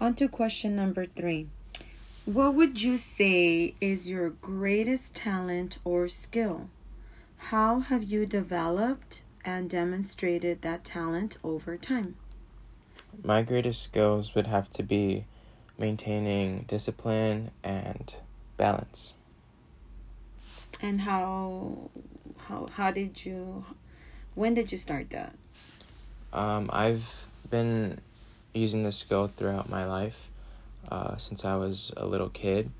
[0.00, 1.48] On to question number three.
[2.24, 6.70] What would you say is your greatest talent or skill?
[7.50, 12.16] How have you developed and demonstrated that talent over time?
[13.22, 15.26] My greatest skills would have to be
[15.76, 18.14] maintaining discipline and
[18.56, 19.12] balance.
[20.80, 21.90] And how
[22.48, 23.66] how how did you
[24.34, 25.34] when did you start that?
[26.32, 28.00] Um, I've been
[28.54, 30.30] using this skill throughout my life
[30.90, 32.70] uh, since I was a little kid.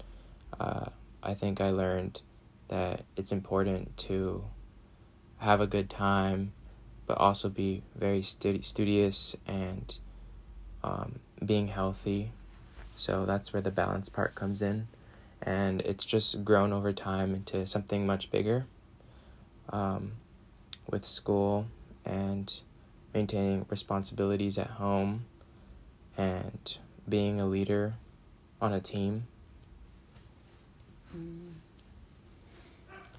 [0.59, 0.87] Uh,
[1.23, 2.21] I think I learned
[2.69, 4.45] that it's important to
[5.39, 6.53] have a good time,
[7.07, 9.97] but also be very studi- studious and
[10.83, 12.33] um, being healthy.
[12.97, 14.89] So that's where the balance part comes in.
[15.43, 18.67] And it's just grown over time into something much bigger
[19.71, 20.13] um,
[20.91, 21.67] with school
[22.05, 22.53] and
[23.15, 25.25] maintaining responsibilities at home
[26.21, 26.77] and
[27.09, 27.95] being a leader
[28.61, 29.27] on a team.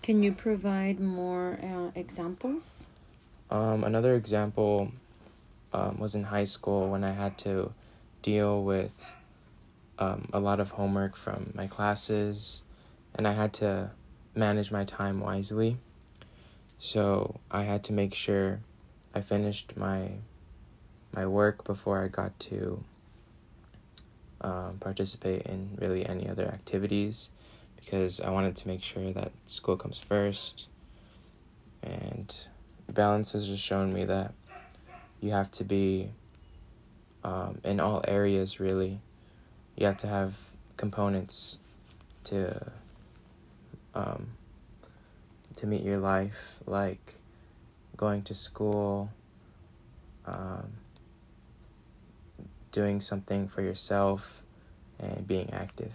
[0.04, 2.84] Can you provide more uh, examples?
[3.50, 4.92] Um, another example
[5.74, 7.74] um, was in high school when I had to
[8.22, 9.12] deal with
[9.98, 12.62] um, a lot of homework from my classes,
[13.16, 13.92] and I had to
[14.36, 15.78] manage my time wisely.
[16.78, 18.60] So I had to make sure
[19.14, 20.20] I finished my
[21.14, 22.84] my work before I got to
[24.42, 27.30] um, participate in really any other activities
[27.76, 30.68] because I wanted to make sure that school comes first.
[31.84, 32.36] And
[32.90, 34.34] balance has just shown me that
[35.20, 36.12] you have to be
[37.24, 39.00] um, in all areas, really.
[39.76, 40.36] You have to have
[40.78, 41.58] components
[42.26, 42.72] to
[43.94, 44.30] um,
[45.56, 47.16] to meet your life, like
[47.98, 49.12] going to school,
[50.26, 50.72] um,
[52.72, 54.44] doing something for yourself,
[55.00, 55.94] and being active.